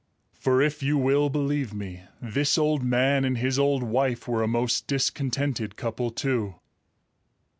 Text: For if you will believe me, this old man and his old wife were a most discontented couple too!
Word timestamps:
For 0.33 0.63
if 0.63 0.81
you 0.81 0.97
will 0.97 1.29
believe 1.29 1.75
me, 1.75 2.01
this 2.19 2.57
old 2.57 2.81
man 2.83 3.23
and 3.23 3.37
his 3.37 3.59
old 3.59 3.83
wife 3.83 4.27
were 4.27 4.41
a 4.41 4.47
most 4.47 4.87
discontented 4.87 5.75
couple 5.75 6.09
too! 6.09 6.55